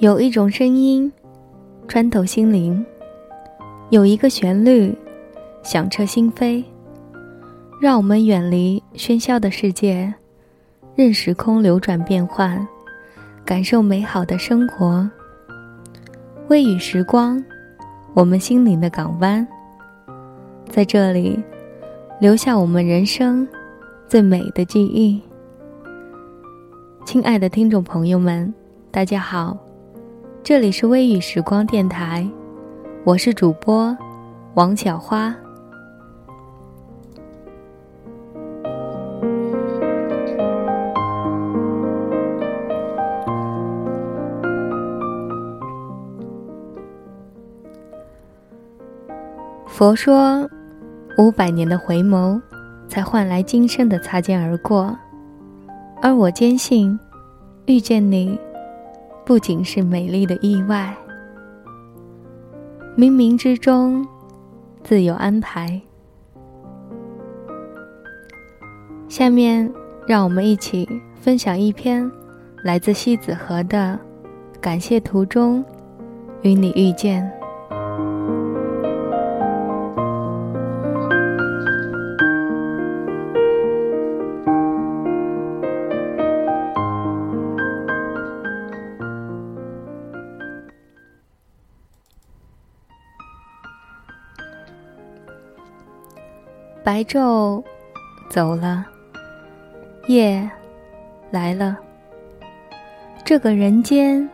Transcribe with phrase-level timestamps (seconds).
[0.00, 1.12] 有一种声音
[1.88, 2.86] 穿透心灵，
[3.90, 4.96] 有一个旋律
[5.64, 6.62] 响彻心扉，
[7.80, 10.14] 让我们远离喧嚣的世界，
[10.94, 12.64] 任时空流转变换，
[13.44, 15.10] 感受美好的生活。
[16.46, 17.44] 微雨时光，
[18.14, 19.44] 我们心灵的港湾，
[20.70, 21.36] 在这里
[22.20, 23.46] 留下我们人生
[24.06, 25.20] 最美的记忆。
[27.04, 28.54] 亲爱的听众朋友们，
[28.92, 29.58] 大家好。
[30.48, 32.26] 这里是微雨时光电台，
[33.04, 33.94] 我是主播
[34.54, 35.36] 王小花。
[49.66, 50.48] 佛说，
[51.18, 52.40] 五百年的回眸，
[52.88, 54.96] 才换来今生的擦肩而过，
[56.00, 56.98] 而我坚信，
[57.66, 58.40] 遇见你。
[59.28, 60.96] 不仅是美丽的意外，
[62.96, 64.08] 冥冥之中
[64.82, 65.78] 自有安排。
[69.06, 69.70] 下面，
[70.06, 70.88] 让我们一起
[71.20, 72.10] 分享一篇
[72.64, 74.00] 来自西子河的
[74.62, 75.62] 《感谢途中
[76.40, 77.22] 与你遇见》。
[96.98, 97.62] 白昼
[98.28, 98.84] 走了，
[100.08, 100.50] 夜
[101.30, 101.78] 来了。
[103.24, 104.28] 这个人间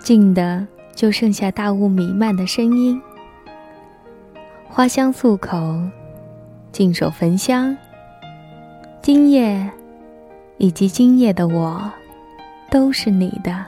[0.00, 3.00] 静的，就剩下大雾弥漫的声音。
[4.68, 5.80] 花香漱口，
[6.72, 7.76] 净手焚香。
[9.00, 9.70] 今夜
[10.56, 11.88] 以及今夜的我，
[12.72, 13.64] 都是你的。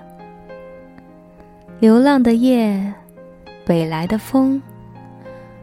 [1.78, 2.92] 流浪的夜，
[3.64, 4.60] 北来的风，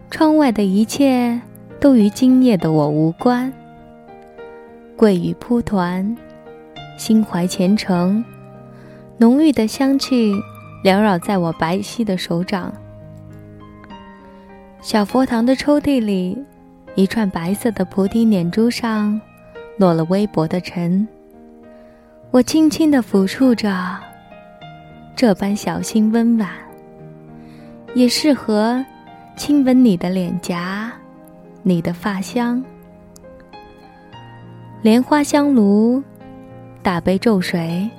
[0.10, 1.42] 窗外的一切。
[1.80, 3.52] 都与今夜的我无关。
[4.96, 6.18] 桂雨铺团，
[6.98, 8.24] 心怀虔诚，
[9.18, 10.34] 浓郁的香气
[10.84, 12.74] 缭绕在我白皙的手掌。
[14.82, 16.38] 小佛堂的抽屉里，
[16.96, 19.20] 一串白色的菩提念珠上
[19.78, 21.08] 落了微薄的尘。
[22.32, 23.98] 我轻轻地抚触着，
[25.16, 26.50] 这般小心温婉，
[27.94, 28.84] 也适合
[29.36, 30.92] 亲吻你的脸颊。
[31.68, 32.64] 你的发香，
[34.82, 36.02] 莲花香炉，
[36.82, 37.90] 大杯咒水，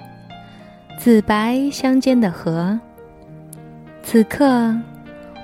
[0.99, 2.81] 紫白相间的河。
[4.03, 4.75] 此刻，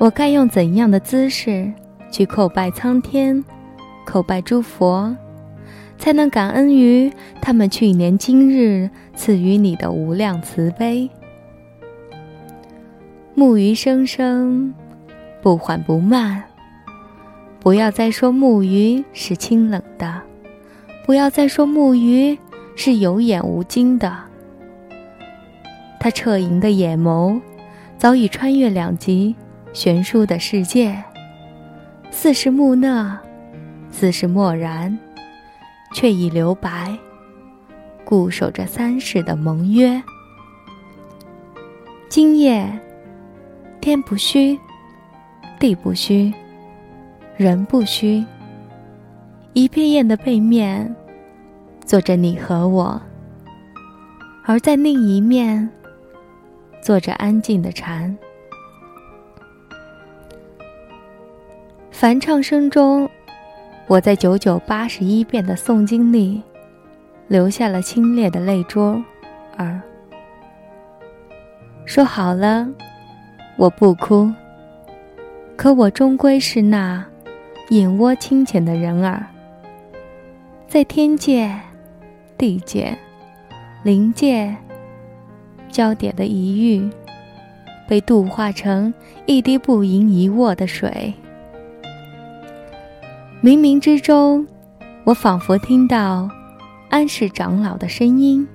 [0.00, 1.70] 我该用怎样的姿势
[2.10, 3.44] 去叩拜苍天，
[4.06, 5.14] 叩拜诸佛，
[5.98, 7.12] 才能感恩于
[7.42, 11.10] 他们去年今日赐予你的无量慈悲？
[13.34, 14.72] 木鱼声声，
[15.42, 16.42] 不缓不慢。
[17.64, 20.20] 不要再说木鱼是清冷的，
[21.06, 22.38] 不要再说木鱼
[22.76, 24.14] 是有眼无睛的。
[25.98, 27.40] 他彻盈的眼眸，
[27.96, 29.34] 早已穿越两极
[29.72, 31.02] 悬殊的世界，
[32.10, 33.18] 似是木讷，
[33.90, 34.98] 似是漠然，
[35.94, 36.94] 却已留白，
[38.04, 40.02] 固守着三世的盟约。
[42.10, 42.78] 今夜，
[43.80, 44.60] 天不虚，
[45.58, 46.30] 地不虚。
[47.36, 48.24] 人不虚，
[49.54, 50.94] 一片叶的背面，
[51.84, 52.96] 坐着你和我；
[54.44, 55.68] 而在另一面，
[56.80, 58.16] 坐着安静的蝉。
[61.90, 63.10] 梵唱声中，
[63.88, 66.40] 我在九九八十一遍的诵经里，
[67.26, 69.02] 留下了清冽的泪珠
[69.56, 69.82] 儿。
[71.84, 72.68] 说好了，
[73.56, 74.32] 我不哭，
[75.56, 77.04] 可我终归是那。
[77.70, 79.26] 眼窝清浅的人儿，
[80.68, 81.50] 在天界、
[82.36, 82.94] 地界、
[83.82, 84.54] 灵界
[85.70, 86.90] 交叠的一遇，
[87.88, 88.92] 被度化成
[89.24, 91.14] 一滴不盈一握的水。
[93.42, 94.46] 冥冥之中，
[95.04, 96.28] 我仿佛听到
[96.90, 98.46] 安氏长老的声音：“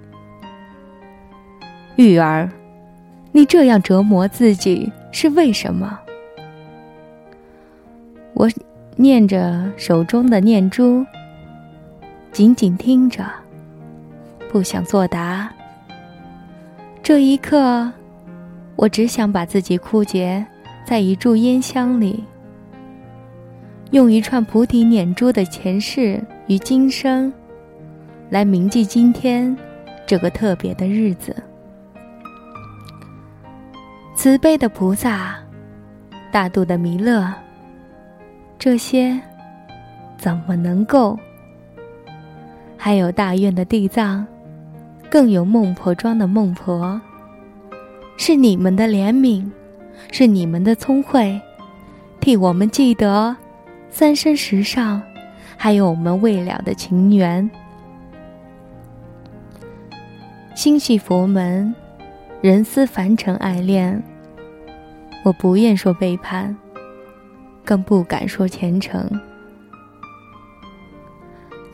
[1.98, 2.48] 玉儿，
[3.32, 6.00] 你这样折磨自己是为什么？”
[8.36, 8.48] 我。
[9.02, 11.06] 念着手中的念珠，
[12.34, 13.24] 紧紧听着，
[14.52, 15.50] 不想作答。
[17.02, 17.90] 这一刻，
[18.76, 20.46] 我只想把自己枯竭
[20.86, 22.26] 在一炷烟香里，
[23.92, 27.32] 用一串菩提念珠的前世与今生，
[28.30, 29.56] 来铭记今天
[30.06, 31.34] 这个特别的日子。
[34.14, 35.38] 慈悲的菩萨，
[36.34, 37.34] 大度的弥勒，
[38.60, 39.18] 这些
[40.18, 41.18] 怎么能够？
[42.76, 44.28] 还有大院的地藏，
[45.10, 47.00] 更有孟婆庄的孟婆，
[48.18, 49.50] 是你们的怜悯，
[50.12, 51.40] 是你们的聪慧，
[52.20, 53.34] 替我们记得
[53.90, 55.02] 三生石上，
[55.56, 57.50] 还有我们未了的情缘。
[60.54, 61.74] 心系佛门，
[62.42, 64.04] 人思凡尘爱恋。
[65.24, 66.54] 我不愿说背叛，
[67.70, 69.08] 更不敢说前程。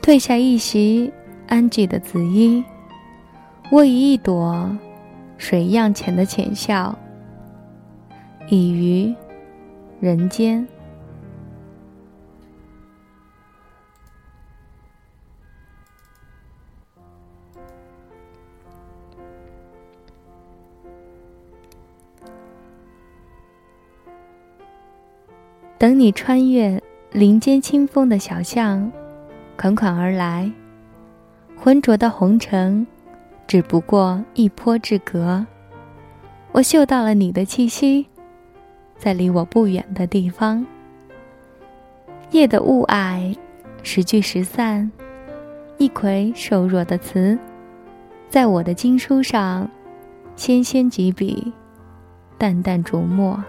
[0.02, 1.10] 褪下一袭
[1.48, 2.62] 安静的紫衣，
[3.72, 4.70] 握一朵
[5.38, 6.94] 水漾浅的浅笑，
[8.50, 9.16] 已于
[10.02, 10.68] 人间。
[25.78, 26.82] 等你穿越
[27.12, 28.92] 林间清风的小巷。
[29.58, 30.52] 款款而来，
[31.56, 32.86] 浑浊的红尘，
[33.48, 35.46] 只不过一坡之隔。
[36.52, 38.06] 我嗅到了你的气息，
[38.98, 40.66] 在离我不远的地方。
[42.32, 43.36] 夜的雾霭，
[43.84, 44.92] 时聚时散。
[45.78, 47.38] 一葵瘦弱的词，
[48.30, 49.70] 在我的经书上，
[50.36, 51.54] 纤纤几笔，
[52.38, 53.44] 淡淡琢磨。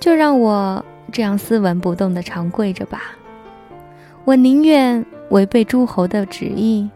[0.00, 0.82] 就让我
[1.12, 3.02] 这样斯文不动的长跪着吧。
[4.24, 6.88] 我宁愿违背诸侯的旨意，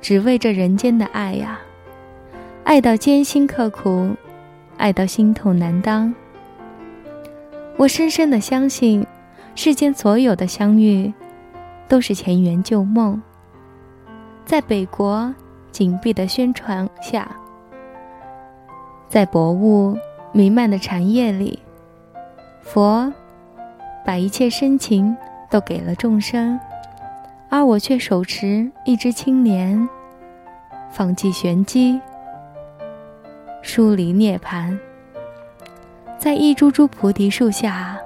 [0.00, 1.58] 只为这人间的爱呀，
[2.62, 4.10] 爱到艰辛刻苦，
[4.76, 6.14] 爱到心痛难当。
[7.76, 9.04] 我深深的相信，
[9.56, 11.12] 世间所有的相遇，
[11.88, 13.20] 都是前缘旧梦。
[14.44, 15.34] 在北国
[15.72, 17.28] 紧闭的宣传下，
[19.08, 19.98] 在薄雾
[20.32, 21.58] 弥漫的禅夜里，
[22.64, 23.12] 佛
[24.04, 25.16] 把一切深情。
[25.50, 26.58] 都给了众生，
[27.48, 29.88] 而我却手持一支青莲，
[30.90, 32.00] 放弃玄机，
[33.62, 34.76] 疏离涅槃，
[36.18, 37.96] 在一株株菩提树下，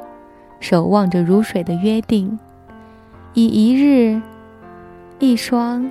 [0.61, 2.39] 守望着如水的约定，
[3.33, 4.21] 以一日
[5.19, 5.91] 一双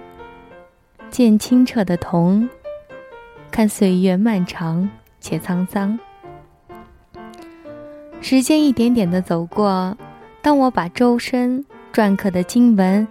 [1.09, 2.47] 见清澈的瞳，
[3.49, 4.87] 看岁月漫长
[5.19, 5.97] 且沧桑，
[8.19, 9.97] 时间一点点的走过。
[10.41, 13.07] 当我把周身篆刻的经文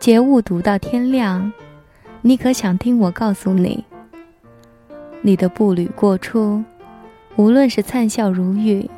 [0.00, 1.52] 节悟读到天亮，
[2.22, 3.84] 你可想听我告诉你，
[5.22, 6.62] 你的步履过处，
[7.36, 8.88] 无论是灿笑如玉，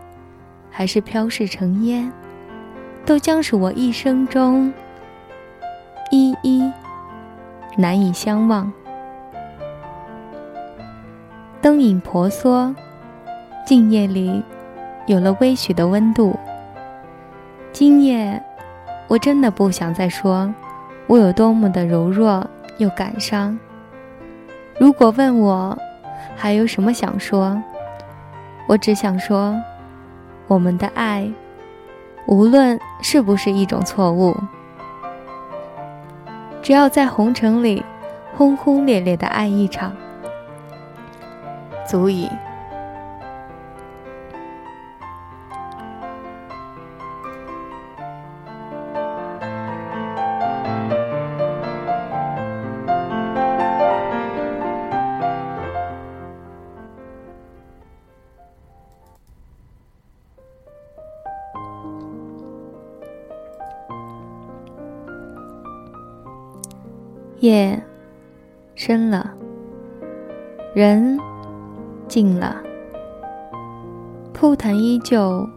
[0.70, 2.12] 还是飘逝成烟，
[3.06, 4.72] 都将是我一生中
[6.10, 6.70] 一一
[7.76, 8.70] 难以相忘。
[11.62, 12.74] 灯影婆娑，
[13.66, 14.42] 静夜里
[15.10, 16.38] 有了微许的温度。
[17.72, 18.40] 今夜，
[19.08, 20.54] 我真的不想再说，
[21.08, 22.48] 我有多么的柔弱
[22.78, 23.58] 又感伤。
[24.78, 25.76] 如果问我
[26.36, 27.60] 还有什么想说，
[28.68, 29.60] 我只想说，
[30.46, 31.28] 我们的爱，
[32.28, 34.36] 无论是不是一种错误，
[36.62, 37.84] 只要在红尘里
[38.36, 39.92] 轰轰烈烈的爱一场，
[41.84, 42.28] 足以。
[67.40, 67.82] 夜
[68.74, 69.30] 深了，
[70.74, 71.18] 人
[72.06, 72.56] 静了，
[74.34, 75.48] 蒲团依旧，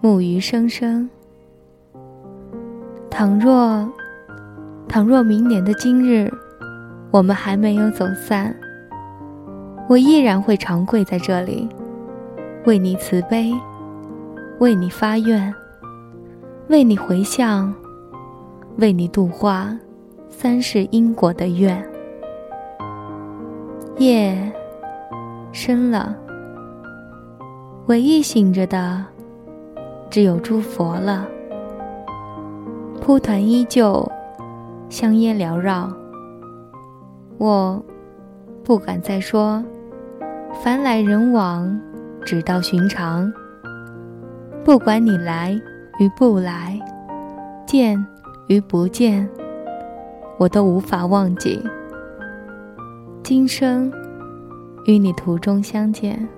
[0.00, 1.10] 木鱼声声。
[3.10, 3.90] 倘若，
[4.86, 6.32] 倘若明年的今日，
[7.10, 8.54] 我们还没有走散，
[9.88, 11.68] 我依然会长跪在这里，
[12.66, 13.52] 为你慈悲，
[14.60, 15.52] 为你发愿，
[16.68, 17.74] 为你回向，
[18.76, 19.76] 为你度化。
[20.36, 21.82] 三世因果的愿，
[23.96, 24.36] 夜
[25.52, 26.14] 深了，
[27.86, 29.02] 唯一醒着的
[30.10, 31.26] 只有诸佛了。
[33.00, 34.06] 蒲团依旧，
[34.90, 35.90] 香烟缭绕。
[37.38, 37.82] 我
[38.62, 39.64] 不敢再说，
[40.62, 41.80] 凡来人往，
[42.26, 43.32] 只道寻常。
[44.62, 45.58] 不管你来
[45.98, 46.78] 与不来，
[47.66, 48.04] 见
[48.48, 49.26] 与不见。
[50.38, 51.62] 我都无法忘记，
[53.22, 53.92] 今生
[54.86, 56.28] 与你途中相见。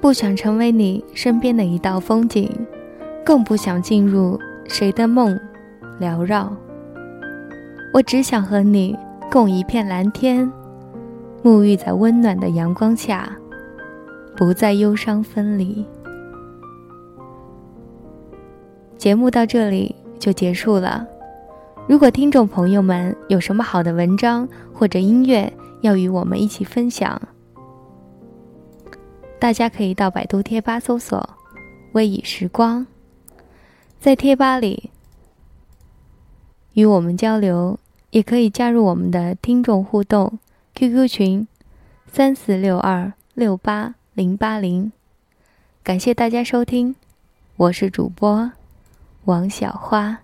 [0.00, 2.48] 不想成为你身边的一道风景，
[3.24, 5.36] 更不想进入谁的梦
[6.00, 6.54] 缭绕。
[7.92, 8.96] 我只想和你
[9.30, 10.50] 共一片蓝天，
[11.42, 13.30] 沐浴在温暖的阳光下，
[14.36, 15.84] 不再忧伤分离。
[18.96, 21.06] 节目到这里就结束了。
[21.86, 27.20] 如果听众朋友们有什么好的文章或者音乐要与我们一起分享，
[29.38, 31.28] 大家可以到百度贴吧搜索
[31.92, 32.86] “微雨时光”，
[34.00, 34.90] 在贴吧里
[36.74, 37.78] 与我们交流，
[38.10, 40.38] 也可以加入我们的听众互动
[40.74, 41.46] QQ 群：
[42.06, 44.92] 三四六二六八零八零。
[45.82, 46.96] 感谢大家收听，
[47.56, 48.50] 我是主播
[49.24, 50.20] 王小花。